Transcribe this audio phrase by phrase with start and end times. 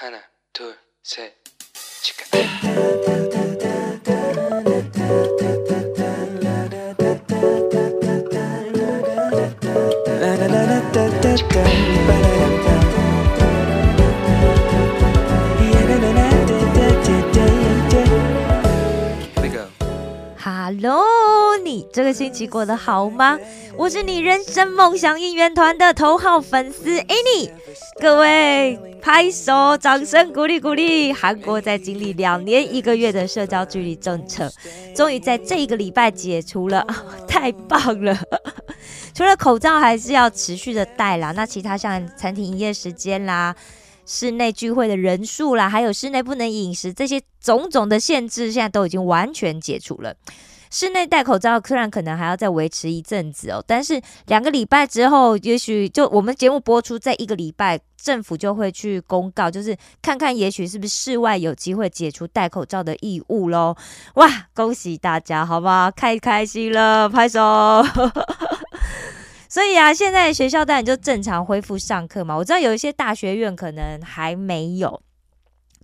[0.00, 0.18] 하나,
[0.52, 1.32] 둘, 셋,
[2.02, 2.24] 치카.
[19.34, 19.66] Here we go.
[20.38, 23.38] Hello，你这个星期过得好吗？
[23.76, 27.50] 我是你人生梦想应援团的头号粉丝 Annie，
[28.00, 31.11] 各位 拍手，掌声鼓励鼓励！
[31.11, 34.51] 韩国在经历两年一个月的社交距离政策，
[34.95, 36.85] 终于在这一个礼拜解除了，
[37.27, 38.15] 太棒了！
[39.13, 43.55] 除了口罩还是要持续的戴啦，那其他像餐厅营业时间啦。
[44.05, 50.13] 室内聚会的人数啦，还有室内不能饮食这些种种的限制，现在都已经完全解除了。
[50.69, 63.75] 室内戴口罩虽然可能还要再维持一阵子哦，但是两个礼拜之后，也许就我们节目播出在一个礼拜，政府就会去公告，就是看看也许是不是室外有机会解除戴口罩的义务喽。
[64.15, 65.91] 哇，恭喜大家，好不好？
[65.91, 67.39] 太开心了，拍手。
[69.47, 72.35] 所以啊，现在学校当然就正常恢复上课嘛。
[72.35, 75.01] 我知道有一些大学院可能还没有，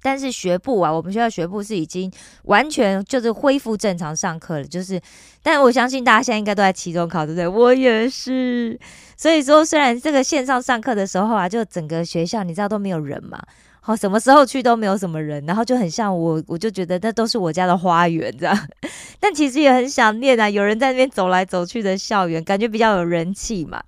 [0.08, 2.10] 但是学部啊，我们学校学部是已经
[2.44, 4.64] 完全就是恢复正常上课了。
[4.64, 4.98] 就是，
[5.44, 7.46] 但我相信大家现在应该都在期中考，对不对？
[7.46, 8.80] 我也是。
[9.18, 13.38] 所以说，虽然这个线上上课的时候啊，就整个学校你知道都没有人嘛。
[13.82, 18.68] 好，什么时候去都没有什么人，然后就很像我，我就觉得那都是我家的花园这样。
[19.20, 23.84] 但其实也很想念啊，有人在那边走来走去的校园，感觉比较有人气嘛。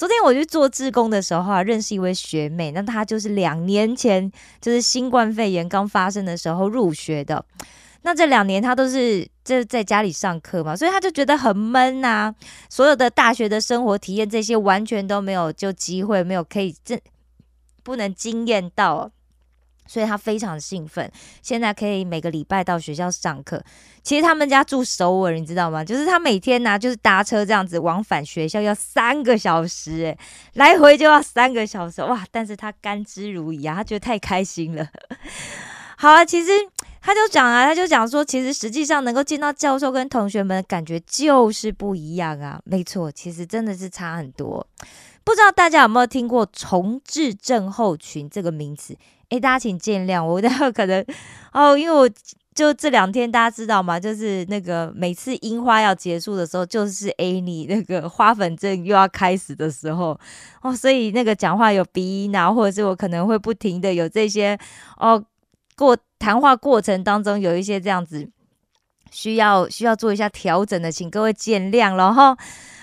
[0.00, 7.44] 昨天我去做志工的时候啊，认识一位学妹，那她就是两年前就是新冠肺炎刚发生的时候入学的。
[8.00, 12.34] 那这两年她都是就在家里上课嘛，所以她就觉得很闷呐。
[12.70, 16.98] 所有的大学的生活体验这些完全都没有就机会，没有可以这
[17.82, 19.10] 不能惊艳到。
[19.90, 21.10] 所以他非常兴奋，
[21.42, 23.60] 现在可以每个礼拜到学校上课。
[24.04, 25.84] 其实他们家住首尔，你知道吗？
[25.84, 30.18] 就是他每天呢，就是搭车这样子往返学校要三个小时，诶，
[30.52, 32.24] 来回就要三个小时，哇！
[32.30, 34.86] 但是他甘之如饴啊，他觉得太开心了。
[35.96, 36.52] 好啊，其实
[37.00, 42.60] 他就讲啊，他就讲说，其实实际上能够见到教授跟同学们的感觉就是不一样啊。
[42.64, 44.64] 没错，其实真的是差很多。
[45.24, 48.96] 不知道大家有没有听过重置症候群这个名词？
[49.30, 51.04] 哎，大家请见谅，我 待会可能
[51.52, 52.08] 哦，因为我
[52.52, 53.98] 就这两天大家知道吗？
[53.98, 60.18] 就是那个每次樱花要结束的时候，就是 A 你那个花粉症又要开始的时候
[60.62, 64.58] 哦，所以那个讲话有鼻音啊，或者是我可能会不停的有这些
[64.96, 65.24] 哦，
[65.76, 68.28] 过谈话过程当中有一些这样子
[69.12, 72.36] 需要需要做一下调整的，请各位见谅了哈。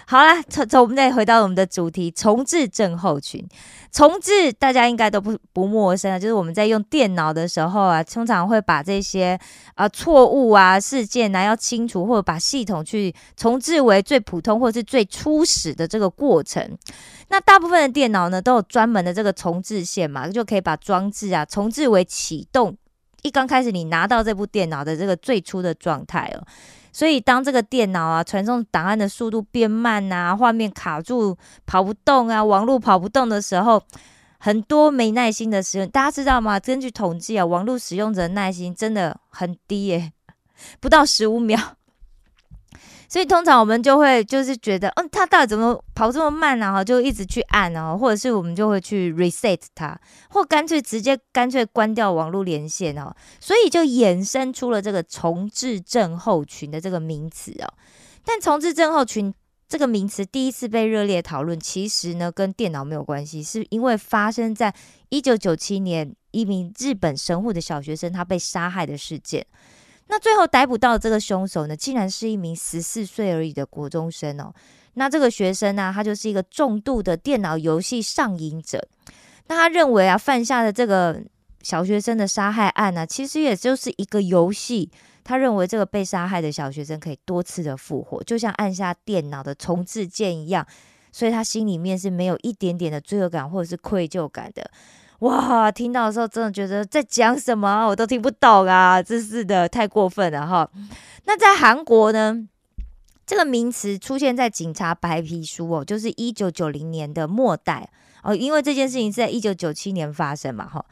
[0.10, 3.46] 好啦，从从我们再回到我们的主题，重置症候群。
[3.92, 9.38] 重置大家应该都不不陌生啊，就是我们在用电脑的时候啊，通常会把这些
[9.76, 16.78] 啊错误啊事件呢要清除，或者把系统去重置为最普通或是最初始的这个过程。
[17.28, 22.78] 那大部分的电脑呢都有专门的这个重置线嘛，就可以把装置啊重置为启动
[23.24, 26.48] 一刚开始你拿到这部电脑的这个最初的状态哦。
[26.98, 33.80] 所以，当这个电脑啊传送档案的速度变慢啊，画面卡住、跑不动啊，网络跑不动的时候，
[34.40, 36.60] 很多没耐心的使用，大家知道吗？
[36.60, 40.12] 根据统计啊，网络使用者耐心真的很低耶，
[40.80, 41.77] 不到十五秒。
[43.10, 46.74] 所以通常我们就会就是觉得，嗯，他到底怎么跑这么慢呢？
[46.74, 49.98] 哈，就一直去按啊，或者是我们就会去 reset 它，
[50.30, 53.16] 或干脆直接干脆关掉网络连线哦。
[53.40, 57.74] 所以就衍生出了这个重置症候群的这个名词哦。
[58.26, 59.34] 但重置症候群
[59.70, 64.74] 这个名词第一次被热烈讨论，其实呢跟电脑没有关系，是因为发生在
[65.10, 69.46] 一九九七年一名日本神户的小学生他被杀害的事件。
[70.08, 74.54] 那最后逮捕到这个凶手呢，竟然是一名十四岁而已的国中生哦。
[74.94, 78.88] 那这个学生呢，他就是一个重度的电脑游戏上瘾者。
[79.48, 81.22] 那他认为啊，犯下的这个
[81.62, 84.90] 小学生的杀害案呢，其实也就是一个游戏。
[85.24, 90.66] 他认为这个被杀害的小学生可以多次的复活，就像按下电脑的重置键一样。
[91.12, 94.70] 所以他心里面是没有一点点的罪恶感或者是愧疚感的。
[95.20, 99.02] 哇，听到的时候真的觉得在讲什么，我都听不懂啊！
[99.02, 100.70] 真是的，太过分了哈。
[101.26, 102.48] 那在韩国呢，
[103.26, 107.90] 这个名词出现在警察白皮书哦，就是一九九零年的末代
[108.22, 110.86] 哦，因为这件事情是在一九九七年发生嘛哈。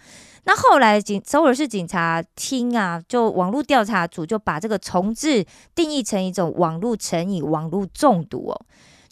[0.46, 5.46] 那后来警首尔市警察厅啊，就网络调查组就把这个重置
[5.76, 8.66] 定义成一种网络成瘾、网络中毒哦。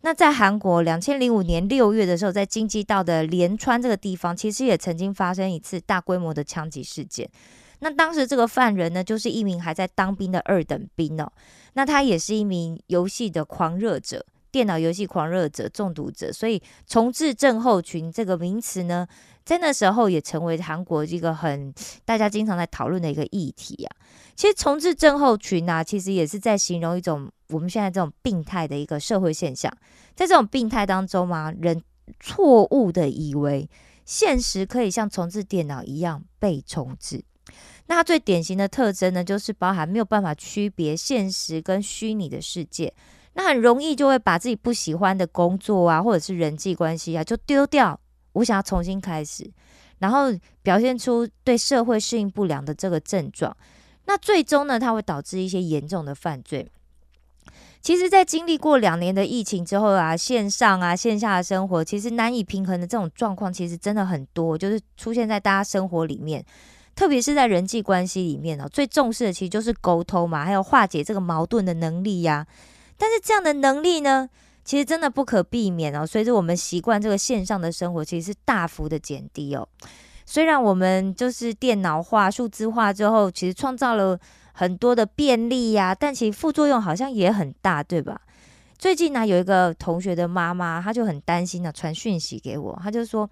[0.05, 7.29] 那在韩国两千零五年六月的时候，在京畿道的连川这个地方，其实也曾经发生一次大规模的枪击事件。
[7.79, 11.31] 那当时这个犯人呢，就是一名还在当兵的二等兵哦。
[11.75, 16.33] 那他也是一名游戏的狂热者，电脑游戏狂热者、中毒者。
[16.33, 19.07] 所以重置症候群这个名词呢，
[19.45, 21.73] 在那时候也成为韩国一个很
[22.03, 23.95] 大家经常在讨论的一个议题啊。
[24.35, 27.31] 其实重置症候群啊，其实也是在形容一种。
[27.53, 29.71] 我们现在这种病态的一个社会现象，
[30.15, 31.81] 在这种病态当中嘛，人
[32.19, 33.69] 错误的以为
[34.03, 37.23] 现实可以像重置电脑一样被重置。
[37.85, 42.93] 那它最典型的特征呢，就是包含没有办法区别现实跟虚拟的世界。
[43.33, 47.99] 那很容易就会把自己不喜欢的工作啊，或者是人际关系啊，就丢掉。
[48.33, 49.51] 我想要重新开始，
[49.99, 50.27] 然后
[50.61, 53.55] 表现出对社会适应不良的这个症状。
[54.05, 56.71] 那最终呢，它会导致一些严重的犯罪。
[57.83, 66.41] 其实，在经历过两年的疫情之后啊，线上啊、线下的生活，其实难以平衡的这种状况，其实真的很多，就是出现在大家生活里面，
[66.95, 68.69] 特别是在人际关系里面哦。
[68.71, 72.47] 最重视的其实就是沟通嘛，还有化解这个矛盾的能力呀。
[72.97, 74.29] 但是这样的能力呢，
[74.63, 76.07] 其实真的不可避免哦。
[76.07, 79.67] 随着我们习惯这个线上的生活，其实是大幅的减低哦。
[80.25, 84.17] 虽然我们就是电脑化、数字化之后，其实创造了。
[84.53, 88.21] 很多的便利呀，但其实副作用好像也很大，对吧？
[88.77, 93.29] 最近呢，有一个同学的妈妈，她就很担心呢，传讯息给我，她就说，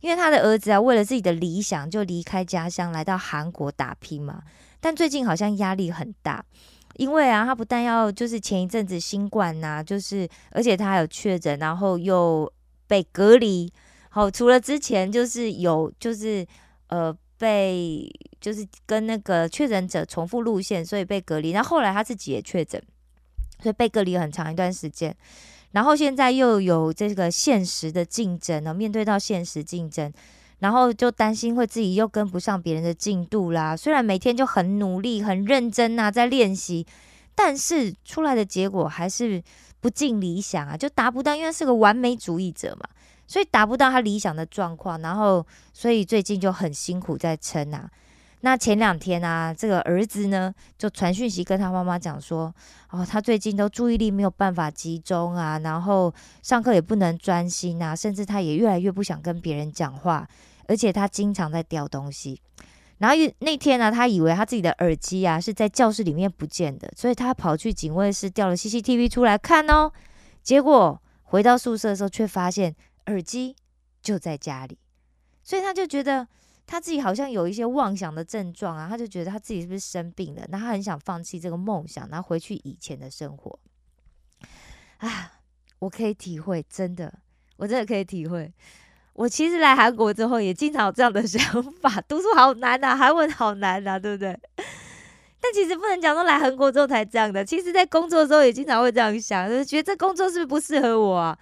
[0.00, 4.42] 因为她的儿子啊，为了自己的理想，就离开家乡来到韩国打拼嘛。
[4.80, 6.44] 但最近好像压力很大，
[6.96, 12.52] 因为啊，他不但要就是前一阵子新冠呐，就是而且他还有确诊，然后又
[12.86, 13.72] 被隔离。
[14.10, 16.46] 好，除了之前就是有就是
[16.88, 17.16] 呃。
[17.38, 21.50] 被就是跟那个确诊者重复路线，所以被隔离。
[21.50, 22.82] 然后后来他自己也确诊，
[23.62, 25.16] 所以被隔离很长一段时间。
[25.72, 30.12] 然后现在又有这个现实的竞争呢，面对到现实竞争，
[30.60, 33.76] 然后就担心会自己又跟不上别人的进度啦。
[33.76, 36.86] 虽然每天就很努力、很认真啊，在练习，
[37.34, 39.42] 但是出来的结果还是
[39.78, 42.88] 不尽理想啊，就达不到，因为是个完美主义者嘛。
[43.28, 47.88] 所以达不到他理想的状况，然后所以最近就很辛苦在撑啊。
[48.40, 52.54] 那前两天啊，这个儿子呢就传讯息跟他妈妈讲说，
[52.90, 60.26] 哦，他最近都注意力没有办法集中啊，然后上课也不能专心啊，甚至他也越来越不想跟别人讲话，
[60.66, 62.40] 而且他经常在掉东西。
[62.98, 69.92] 然后那天呢，他以为他自己的耳机啊是在教室里面不见的，所以他跑去警卫室调了 CCTV 出来看哦，
[70.42, 72.74] 结果回到宿舍的时候却发现。
[73.08, 73.56] 耳机
[74.00, 74.78] 就在家里，
[75.42, 76.26] 所以他就觉得
[76.66, 80.44] 他自己好像有一些妄想的症状啊，他就觉得他自己是不是生病了？
[80.48, 83.58] 那他很想放弃这个梦想，然后回去以前的生活。
[84.98, 85.40] 啊，
[85.80, 87.20] 我可以体会，真的，
[87.56, 88.52] 我真的可以体会。
[89.14, 94.38] 我其实来韩国之后也经常有这样的 想法：读书好难呐，韩文好难呐，对不对？
[95.40, 101.38] 但其实不能讲说来韩国之后才这样的，其实在工作的时候也经常会这样想，就是觉得这工作是不是不适合我啊？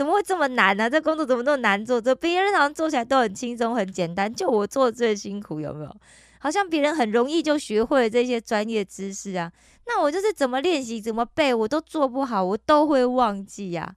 [0.00, 0.88] 怎么会这么难呢？
[0.88, 2.00] 这工作怎么那么难做？
[2.00, 5.94] 这别人好像做起来都很轻松、很简单，就我做最辛苦，有没有？
[6.38, 9.52] 好像别人很容易就学会了这些专业知识啊，
[9.86, 13.94] 那我就是怎么练习、怎么背，我都做不好，我都会忘记呀。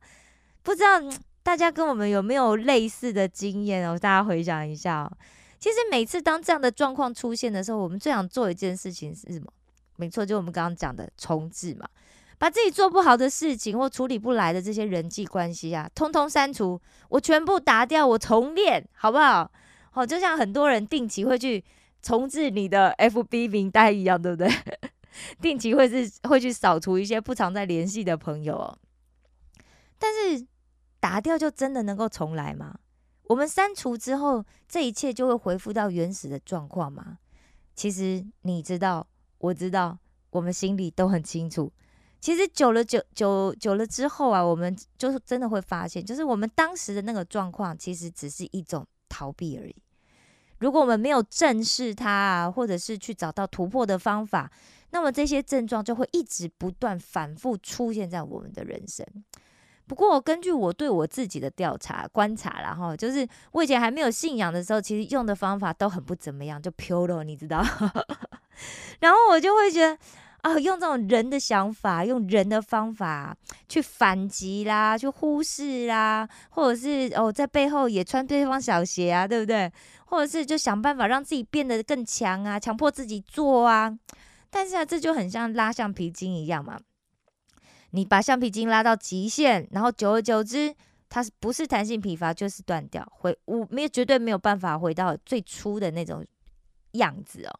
[0.62, 1.00] 不知道
[1.42, 3.98] 大家跟我们有没有类似的经验哦？
[3.98, 5.10] 大家回想一下。
[5.58, 9.46] 其实每次当这样的状况出现的时候，我们最想做一件事情是什么？
[9.96, 11.88] 没错，就我们刚刚讲的重置嘛。
[12.44, 19.50] 把自己做不好的事情或处理不来的这些人际关系啊，通通删除，我全部打掉，我重练，好不好？
[19.92, 21.64] 好，就像很多人定期会去
[22.02, 24.52] 重置你的 FB 名单一样，对不对？
[25.40, 28.78] 定期会是会去扫除一些不常在联系的朋友哦。
[29.98, 30.46] 但是
[31.00, 32.78] 打掉就真的能够重来吗？
[33.30, 37.20] 我们删除之后，这一切就会恢复到原始的状况吗？
[37.74, 39.08] 其实你知道，
[39.38, 39.98] 我知道，
[40.32, 41.72] 我们心里都很清楚。
[42.24, 49.76] 其实久了久久久了之后啊，我们就是真的会发现，就是我们当时的那个状况，其实只是一种逃避而已。
[50.60, 54.50] 如果我们没有正视它啊，或者是去找到突破的方法，
[54.92, 59.06] 那么这些症状就会一直不断反复出现在我们的人生。
[59.86, 67.62] 不过，根据我对我自己的调查观察，然后就是我以前还没有信仰的时候，其实用的方法都很不怎么样，就 pure 了，你知道。
[69.02, 70.00] 然后我就会觉得。
[70.44, 73.36] 啊，用这种人的想法，用人的方法
[73.70, 79.72] 去反击啦，去忽视啦，或者是哦，在背后也穿对方小鞋啊，对不对？
[80.06, 83.98] 或者是就想办法让自己变得更强啊，强迫自己做啊。
[84.50, 86.78] 但是啊，这就很像拉橡皮筋一样嘛。
[87.92, 90.76] 你把橡皮筋拉到极限，然后久而久之，
[91.08, 96.26] 它是不是弹性疲乏就是断掉，回我没有绝对没有办法回到最初的那种
[96.92, 97.60] 样子哦。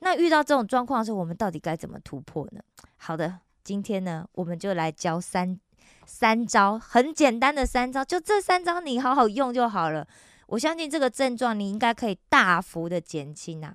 [0.00, 2.60] 那遇到这种状况的时候，我们到底该怎么突破呢？
[2.96, 5.58] 好的，今天呢，我们就来教三
[6.06, 10.06] 三招，很简单的三招，就这三招你好好用就好了。
[10.46, 13.74] 我相信这个症状你应该可以大幅的减轻啊。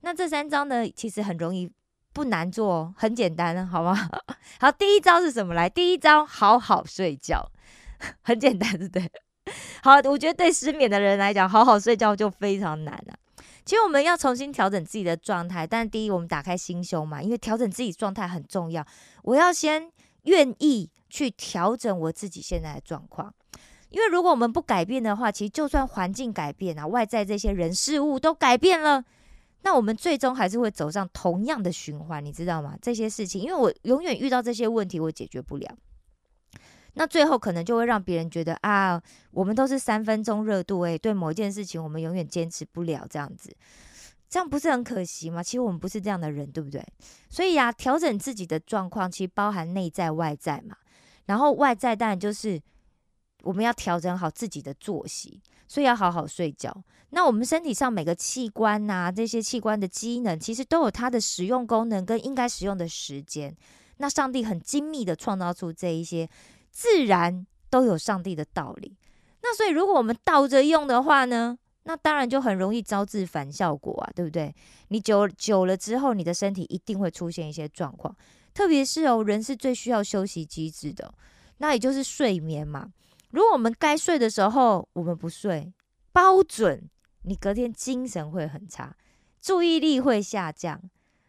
[0.00, 1.70] 那这三招呢，其实很容易，
[2.12, 4.08] 不难做哦，很简单，好吗？
[4.60, 5.52] 好，第一招是什么？
[5.52, 7.50] 来，第一招，好好睡觉，
[8.22, 9.10] 很简单，对不对？
[9.82, 13.14] 好，我觉得对失眠的人来讲，好好睡觉就非常难了。
[13.66, 18.86] 其实我们要重新调整自己的状态，但第一，我们打开心胸嘛，因为调整自己状态很重要。
[19.24, 19.90] 我要先
[20.22, 23.34] 愿意去调整我自己现在的状况，
[23.90, 29.04] 因为如果我们不改变的话，其实就算环境改变啊，外在这些人事物都改变了，
[29.62, 32.76] 那我们最终还是会走上同样的循环，你知道吗？
[32.80, 35.76] 这些事情，因为我永远遇到这些问题，我解决不了。
[36.98, 38.98] 那最后可能就会让别人觉得啊，
[39.30, 43.54] 我们都是三分钟热度，诶，对某一件事情我们永远坚持不了，这样子，
[44.30, 45.42] 这样不是很可惜吗？
[45.42, 46.82] 其实我们不是这样的人，对不对？
[47.28, 50.74] 所以呀，调整自己的状况，其实包含内在外在嘛。
[51.26, 52.58] 然后外在当然就是
[53.42, 56.74] 我们要调整好自己的作息，所以要好好睡觉。
[57.10, 63.54] 那我们身体上每个器官呐，这些器官的机能，其实都有它的使用功能跟应该使用的时间。
[63.98, 66.26] 那上帝很精密的创造出这一些。
[66.76, 68.94] 自然都有上帝的道理，
[69.40, 74.54] 那所以如果我们倒着用的话呢，那当然就很容易招致反效果啊，对不对？
[74.88, 78.14] 你久久了之后，你的身体一定会出现一些状况，
[78.52, 81.14] 特别是哦，人是最需要休息机制的，
[81.56, 82.92] 那也就是睡眠嘛。
[83.30, 85.72] 如果我们该睡的时候我们不睡，
[86.12, 86.86] 包准
[87.22, 88.94] 你隔天精神会很差，
[89.40, 90.78] 注意力会下降。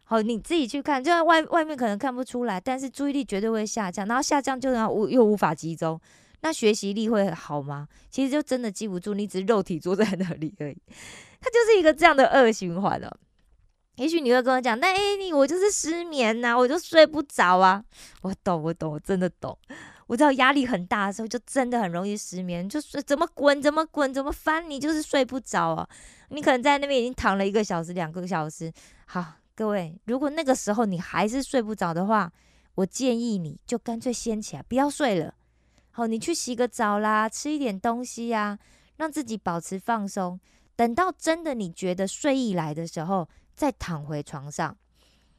[0.10, 6.00] 好，你自己去看，就在外外面可能看不出来，但是注意力绝对会下降，然后下降就让无又无法集中，
[6.40, 7.90] 那学习力会好吗？
[8.10, 10.78] 其实就真的记不住，你只是肉体坐在那里而已，
[11.42, 13.20] 它就是一个这样的恶循环了。
[13.98, 17.84] 也许你会跟我讲，那哎你我就是失眠呐，我就睡不着啊。
[18.22, 19.58] 我懂，我懂，我真的懂。
[20.06, 25.90] 我知道压力很大的时候，就真的很容易失眠，就是怎么滚怎么滚怎么翻，你就是睡不着啊。
[26.30, 28.72] 你可能在那边已经躺了一个小时、两个小时，
[29.06, 29.34] 好。
[29.58, 32.32] 各位，如果那个时候你还是睡不着的话，
[32.76, 35.34] 我建议你就干脆掀起来，不要睡了。
[35.90, 38.60] 好，你去洗个澡啦，吃一点东西呀，
[38.98, 40.40] 让自己保持放松。
[40.76, 44.78] 等到真的你觉得睡意来的时候，再躺回床上。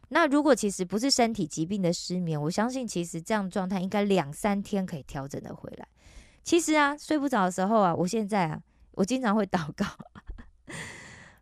[0.08, 5.86] 那如果其实不是身体疾病的失眠，我相信其实这样状态应该两三天可以调整的回来。
[6.42, 8.60] 其实啊，睡不着的时候啊，我现在啊，
[8.94, 9.86] 我经常会 祷告。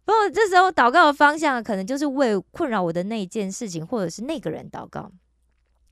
[0.07, 5.11] 不过这时候祷告的方向可能就是为困扰我的那一件事情，或者是那个人祷告。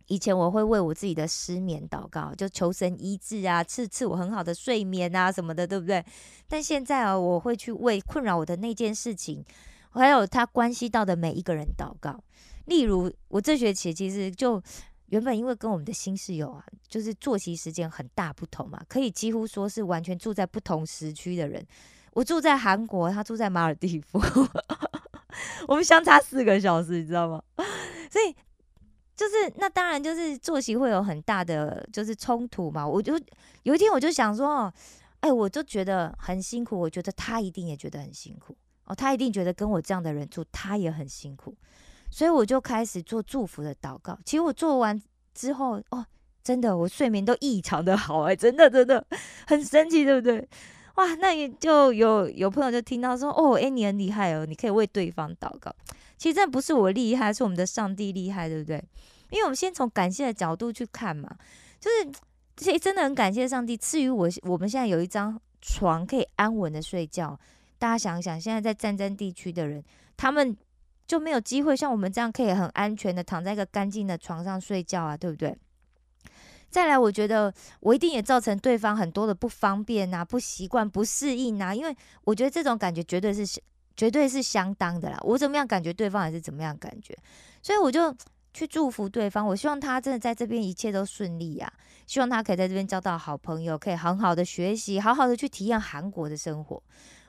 [0.06, 6.04] 以前我会为我自己的失眠祷告，就求神医治啊，赐赐我很好的睡眠啊什么的，对不对？
[6.46, 9.44] 但现在啊，我会去为困扰我的那件事情，
[9.90, 12.22] 还有他关系到的每一个人祷告。
[12.66, 14.62] 例如，我这学期其实就
[15.06, 21.66] 原本因为跟我们的新室友啊，就是作息时间很大不同嘛，可以几乎说是完全住在不同时区的人。
[22.14, 24.20] 我住在韩国，他住在马尔蒂夫，
[25.68, 27.42] 我们相差四个小时，你知道吗？
[28.10, 28.34] 所以
[29.16, 32.86] 就是那当然就是作息会有很大的就是冲突嘛。
[32.86, 33.20] 我就
[33.64, 34.72] 有一天我就想说，
[35.20, 38.56] 哎，我就觉得很辛苦，我觉得他一定也觉得很辛苦
[38.86, 41.56] 哦，他一定觉得跟我这样的人住，他也很辛苦，
[42.10, 44.18] 所以我就开始做祝福的祷告。
[44.24, 45.00] 其实我做完
[45.34, 46.04] 之后，哦，
[46.42, 49.04] 真的我睡眠都异常的好，哎，真的真的
[49.46, 50.48] 很神奇，对不对？
[50.94, 55.74] 哇，那也就有有朋友就听到说，哦，哎，你很厉害哦，你可以为对方祷告。
[56.16, 58.82] 其实这不是我厉害，是我们的上帝厉害，对不对？
[59.30, 61.28] 因为我们先从感谢的角度去看嘛，
[61.80, 62.12] 就是
[62.56, 67.38] 其实真的很感谢上帝赐予我，我们现在有一张床可以安稳的睡觉。
[67.78, 69.82] 大家想想，现在在战争地区的人，
[70.16, 70.56] 他们
[71.08, 75.54] 就没有机会像我们这样可以很安全的躺在一个干净的床上睡觉啊，对不对？
[76.74, 83.46] 再来，我觉得我一定也造成对方很多的不方便呐、不习惯、不适应呐，因为我觉得这种感觉绝对是
[83.96, 85.16] 绝对是相当的啦。
[85.22, 87.16] 我怎么样感觉，对方也是怎么样感觉，
[87.62, 88.12] 所以我就
[88.52, 89.46] 去祝福对方。
[89.46, 91.72] 我希望他真的在这边一切都顺利呀，
[92.08, 96.82] 希望他可以在这边交到好朋友，可以很好的学习，好好的去体验韩国的生活。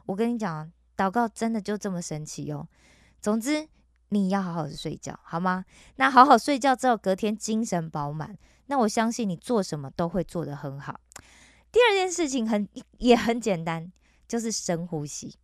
[0.08, 2.68] 我跟你讲，祷告真的就这么神奇哦。
[3.22, 3.68] 总之，
[4.10, 5.66] 你要好好的睡觉，好吗？
[5.96, 8.38] 那好好睡觉之后，隔天精神饱满。
[8.68, 11.00] 那我相信你做什么都会做得很好。
[11.72, 13.92] 第二件事情很也很简单，
[14.28, 15.36] 就是深呼吸。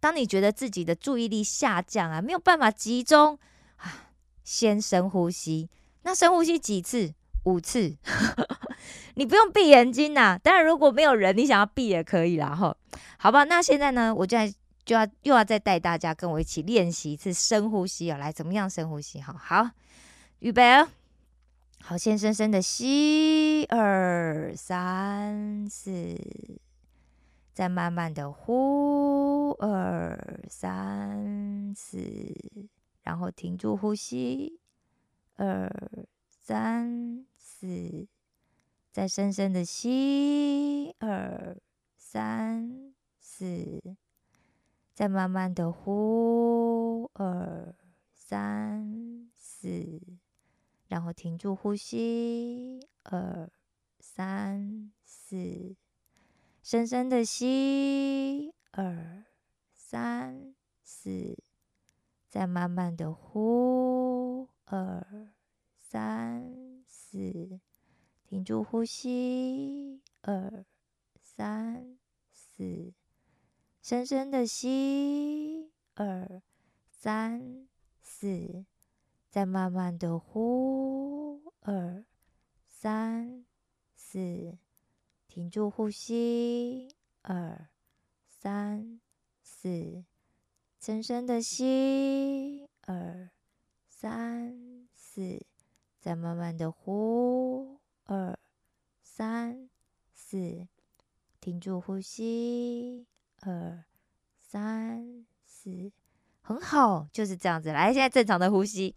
[0.00, 3.38] 当你觉得自己的注意力下降啊，没有办法集中
[3.76, 4.10] 啊，
[4.42, 5.68] 先深呼吸。
[6.02, 7.12] 那深呼吸几次？
[7.44, 7.96] 五次。
[9.14, 12.54] 你不用闭眼睛呐，当然如果没有人，你想要闭也可以啦。
[12.54, 12.76] 哈，
[13.18, 14.52] 好吧，那现在呢，我就在
[14.88, 19.20] 就要又要再带大家跟我一起练习一次深呼吸啊，来，怎么样深呼吸？
[19.20, 19.70] 哈，好，
[20.38, 20.88] 预备哦。
[21.82, 26.16] 好，先深深的吸，二三四，
[27.52, 31.98] 再慢慢的呼，二三四，
[33.02, 34.58] 然后停住呼吸，
[35.36, 35.70] 二
[36.30, 38.08] 三四，
[38.90, 41.54] 再深深的吸，二
[41.98, 43.82] 三四，
[44.98, 47.72] 再慢慢的呼，二
[48.12, 50.02] 三四。
[50.88, 53.48] 然后停住呼吸，二、
[54.00, 55.76] 三、四，
[56.64, 59.22] 深深的吸，二、
[59.76, 60.52] 三、
[60.82, 61.38] 四，
[62.28, 65.30] 再慢慢的呼，二、
[65.76, 67.60] 三、四，
[68.24, 70.64] 停住呼吸，二、
[71.22, 71.96] 三、
[72.32, 72.92] 四，
[73.88, 76.42] 深深的吸，二、
[76.90, 77.66] 三、
[78.02, 78.66] 四。
[79.30, 82.04] 再慢慢的呼，二、
[82.66, 83.46] 三、
[83.94, 84.58] 四，
[85.26, 87.70] 停住呼吸，二、
[88.26, 89.00] 三、
[89.42, 90.04] 四，
[90.78, 93.30] 深深的吸，二、
[93.88, 95.46] 三、四，
[95.98, 98.38] 再慢慢的呼，二、
[99.02, 99.70] 三、
[100.12, 100.68] 四，
[101.40, 103.06] 停住呼吸，
[103.42, 103.84] 二、
[104.38, 105.92] 三、四。
[106.40, 107.72] 很好，就是这样子。
[107.72, 108.94] 来，现在正常的呼吸，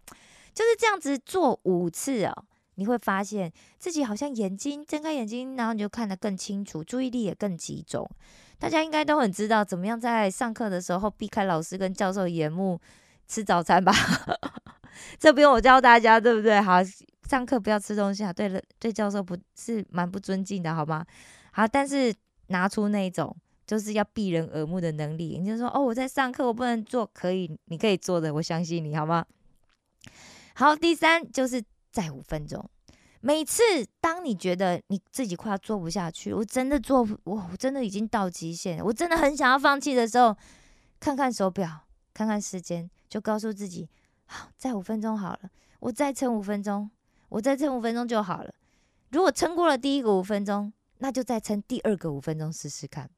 [0.54, 2.44] 就是这样子做五次哦。
[2.76, 8.08] 你会发现自己好像眼睛睁开眼睛，然后你就看得更清楚，注意力也更集中。
[8.58, 12.80] 大家应该都很知道怎么样在上课的时候避开老师跟教授眼目
[13.28, 13.92] 吃早餐吧？
[15.20, 16.58] 这不用我教大家，对不对？
[16.58, 16.78] 好，
[17.28, 18.32] 上课不要吃东西啊。
[18.32, 21.04] 对了，对教授不是蛮不尊敬的，好吗？
[21.52, 22.14] 好，但是
[22.46, 23.36] 拿出那种。
[23.66, 29.24] 就是要避人耳目的能力，你就说哦，我在上课，我不能做，可以，你可以做的，我相信你，好吗？
[30.54, 32.68] 好，第三就是再五分钟。
[33.20, 33.62] 每次
[34.00, 40.36] 当你觉得你自己快要做不下去，我真的做，我我真的已经到极限，我真的很想要放弃的时候，
[40.98, 43.88] 看看手表，看看时间，就告诉自己，
[44.26, 46.90] 好，再五分钟好了，我再撑五分钟，
[47.28, 48.52] 我再撑五分钟就好了。
[49.10, 53.08] 如果撑过了第一个五分钟，那就再撑第二个五分钟试试看。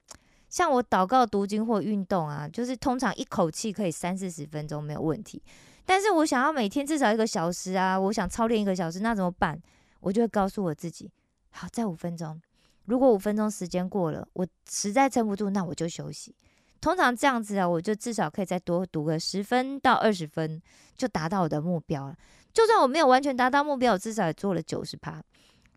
[0.54, 5.42] 像我祷告、读经或运动啊，就是通常一口气可以三四十分钟没有问题。
[5.84, 9.60] 但是我想要每天至少一个小时啊，我想操练一个小时，那怎么办？
[9.98, 11.10] 我就会告诉我自己，
[11.50, 12.40] 好，再五分钟。
[12.84, 16.32] 如果五分钟时间过了，我实在撑不住，那我就休息。
[16.80, 20.62] 通常这样子啊，我就至少可以再多读个十分到二十分，
[20.96, 22.16] 就达到我的目标了。
[22.52, 25.20] 就算我没有完全达到目标，我至少也做了九十趴。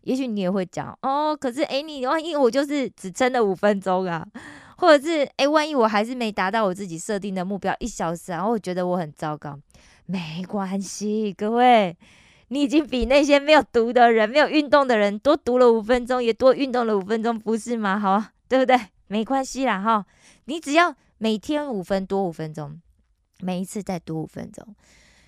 [0.02, 4.24] 也许你也会讲哦，可是诶，你万一我就是只撑了五分钟啊？
[4.78, 9.58] 或者是哎，万一我还是没达到我自己设定的目标一小时，然后我觉得我很糟糕，
[10.06, 11.96] 没关系，各位，
[12.48, 17.98] 你已经比那些没有读的人、没有运动的人多读了五分钟，也多运动了五分钟，不是吗？
[17.98, 18.78] 好，对不对？
[19.08, 20.06] 没关系啦，哈，
[20.44, 22.80] 你只要每天五分多五分钟，
[23.40, 24.76] 每一次再多五分钟。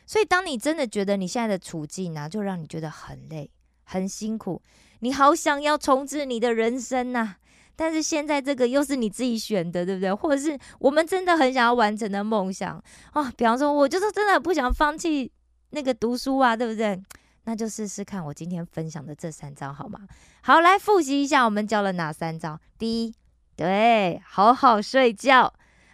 [0.07, 3.51] 所以，当你真的觉得你现在的处境呢，就让你觉得很累、
[3.85, 4.63] 很辛苦，
[5.01, 7.37] 你好想要重置你的人生呐。
[7.81, 10.12] 但是现在这个又是你自己选的，对不对？
[10.12, 12.77] 或者是我们真的很想要完成的梦想
[13.12, 15.33] 啊，比方说，我就是真的不想放弃
[15.71, 17.03] 那个读书啊，对不对？
[17.45, 20.01] 那就试试看我今天分享的这三招好吗？
[20.43, 22.61] 好，来复习一下我们教了哪三招。
[22.79, 23.14] 第一，
[23.57, 25.51] 对，好好睡觉，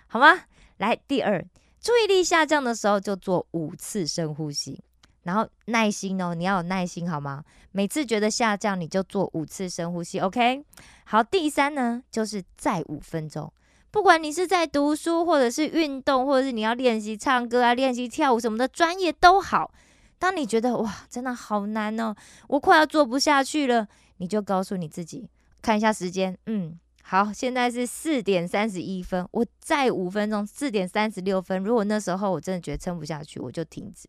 [0.08, 0.40] 好吗？
[0.78, 1.40] 来，第二，
[1.80, 4.82] 注意力下降的时候就做五次深呼吸。
[5.26, 7.44] 然后耐心哦，你要有耐心好吗？
[7.72, 10.64] 每次觉得下降，你就做五次深呼吸，OK？
[11.04, 13.52] 好，第三呢，就是再五分钟。
[13.90, 19.72] 不管你是在读书，或者是运动，或者是你要练习唱歌啊、练习跳舞什么的，专业都好。
[20.18, 22.14] 当你觉得哇，真的好难哦，
[22.46, 25.28] 我快要做不下去了，你就告诉你自己，
[25.60, 31.62] 看一下时间，嗯，好，现在是四点三十一分，我再五分钟，四点三十六分。
[31.64, 34.08] 如果那时候我真的觉得撑不下去，我就停止。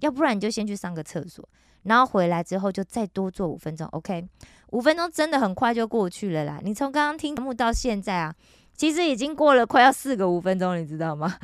[0.00, 1.46] 要不然你就先去上个厕所，
[1.84, 4.28] 然后回来之后就再多做五分钟，OK？
[4.70, 6.60] 五分钟真的很快就过去了啦。
[6.62, 8.34] 你从刚刚听节目到现在啊，
[8.76, 11.38] 其实已经过了快要四个五分钟，你知道吗？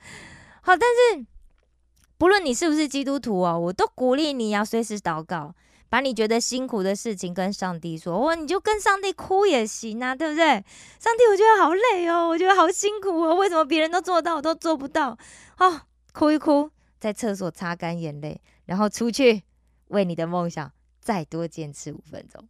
[0.62, 1.26] 好，但是
[2.16, 5.54] 不论你是不是基督徒哦，我都鼓励你要随时祷告，
[5.88, 10.46] 把你觉得辛苦的事情跟上帝说，哇，你就跟上帝哭也行啊，对不对？
[10.98, 15.18] 上帝，我觉得好累哦，我觉得好辛苦哦，为什么别人都做到，我都做不到？
[15.58, 15.80] 哦，
[16.12, 16.70] 哭一哭。
[16.98, 19.42] 在厕所擦干眼泪，然后出去
[19.88, 22.46] 为你的梦想再多坚持五分钟。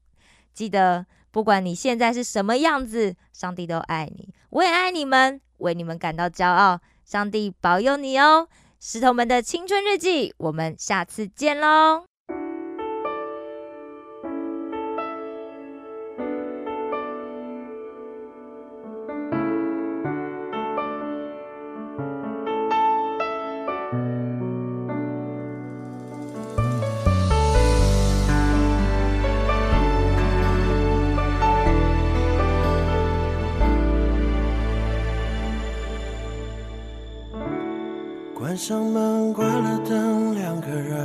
[0.53, 6.81] 记得，不管你现在是什么样子，上帝都爱你，我也爱你们，为你们感到骄傲。
[7.05, 8.49] 上帝保佑你哦，
[8.81, 12.05] 石头们的青春日记，我们下次见喽。
[38.39, 40.97] 关上门，关了灯，两个人。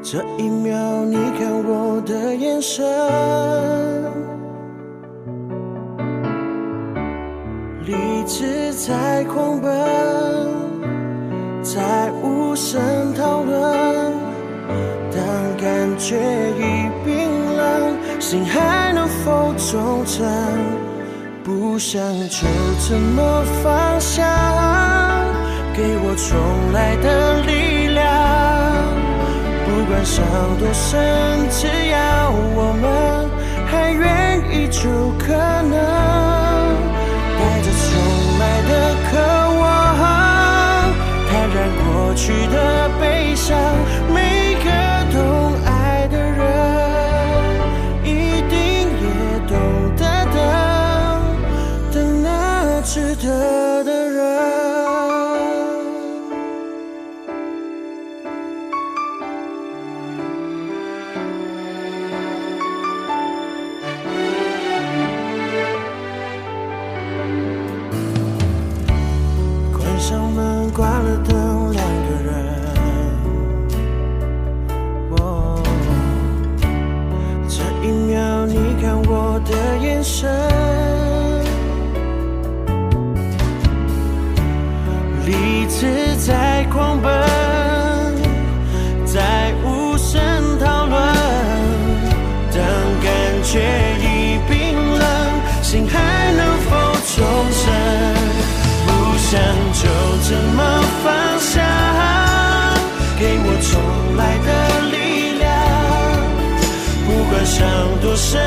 [0.00, 2.86] 这一秒，你看我的眼神，
[7.84, 9.72] 理智在狂奔，
[11.60, 12.80] 在无声
[13.14, 14.12] 讨论。
[15.10, 15.20] 当
[15.60, 16.16] 感觉
[16.56, 20.24] 已冰冷，心还能否忠诚？
[21.78, 22.44] 不想就
[22.88, 24.26] 这么放下，
[25.72, 28.02] 给我重来的力量。
[29.64, 30.24] 不管伤
[30.58, 30.98] 多深，
[31.48, 33.30] 只要我们
[33.70, 35.70] 还愿意，就可能
[37.38, 37.94] 带着重
[38.40, 38.70] 来的
[39.06, 39.14] 渴
[39.60, 39.62] 望，
[41.30, 41.86] 坦然过
[42.16, 43.17] 去的悲
[79.98, 80.30] 眼神，
[85.26, 87.10] 理智在狂奔，
[89.04, 90.20] 在无声
[90.60, 90.96] 讨论。
[92.52, 92.62] 当
[93.02, 93.10] 感
[93.42, 93.58] 觉
[93.98, 94.56] 已冰
[94.98, 95.02] 冷，
[95.62, 95.98] 心还
[96.32, 96.70] 能否
[97.16, 97.16] 重
[97.50, 97.64] 生？
[98.86, 99.28] 不想
[99.72, 99.82] 就
[100.22, 100.58] 这么
[101.02, 101.06] 放
[101.40, 101.56] 下，
[103.18, 103.70] 给我重
[104.16, 104.48] 来的
[104.92, 104.94] 力
[105.38, 105.44] 量。
[107.04, 107.58] 不管伤
[108.00, 108.40] 多深，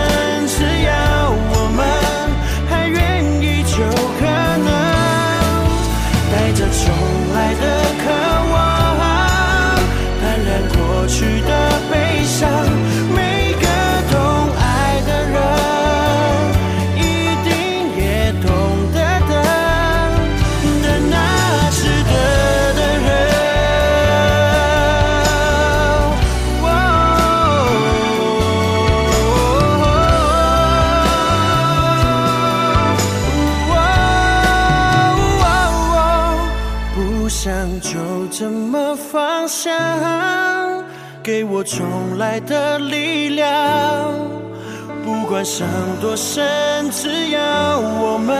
[45.41, 45.67] 管伤
[45.99, 48.37] 多深，只要我们